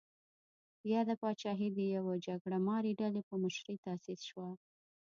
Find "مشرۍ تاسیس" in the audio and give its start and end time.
3.43-4.19